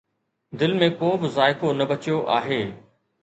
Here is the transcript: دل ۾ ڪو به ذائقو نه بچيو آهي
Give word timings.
دل 0.59 0.71
۾ 0.83 0.87
ڪو 1.01 1.09
به 1.21 1.27
ذائقو 1.37 1.69
نه 1.79 1.85
بچيو 1.91 2.17
آهي 2.37 2.61